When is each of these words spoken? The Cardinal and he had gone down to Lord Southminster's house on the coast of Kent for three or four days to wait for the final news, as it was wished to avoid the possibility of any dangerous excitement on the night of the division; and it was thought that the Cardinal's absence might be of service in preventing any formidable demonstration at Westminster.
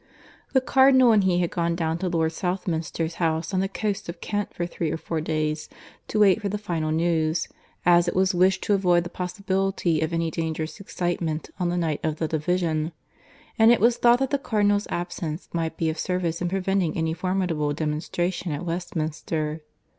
The 0.53 0.61
Cardinal 0.61 1.11
and 1.11 1.23
he 1.25 1.37
had 1.41 1.51
gone 1.51 1.75
down 1.75 1.99
to 1.99 2.09
Lord 2.09 2.31
Southminster's 2.31 3.17
house 3.21 3.53
on 3.53 3.59
the 3.59 3.69
coast 3.69 4.09
of 4.09 4.19
Kent 4.19 4.51
for 4.51 4.65
three 4.65 4.89
or 4.89 4.97
four 4.97 5.21
days 5.21 5.69
to 6.07 6.17
wait 6.19 6.41
for 6.41 6.49
the 6.49 6.57
final 6.57 6.89
news, 6.89 7.47
as 7.85 8.07
it 8.07 8.15
was 8.15 8.33
wished 8.33 8.63
to 8.63 8.73
avoid 8.73 9.03
the 9.03 9.11
possibility 9.11 10.01
of 10.01 10.11
any 10.11 10.31
dangerous 10.31 10.79
excitement 10.79 11.51
on 11.59 11.69
the 11.69 11.77
night 11.77 11.99
of 12.03 12.15
the 12.17 12.27
division; 12.27 12.93
and 13.59 13.71
it 13.71 13.79
was 13.79 13.97
thought 13.97 14.17
that 14.17 14.31
the 14.31 14.39
Cardinal's 14.39 14.87
absence 14.89 15.47
might 15.53 15.77
be 15.77 15.87
of 15.87 15.99
service 15.99 16.41
in 16.41 16.49
preventing 16.49 16.97
any 16.97 17.13
formidable 17.13 17.71
demonstration 17.71 18.51
at 18.51 18.65
Westminster. 18.65 19.61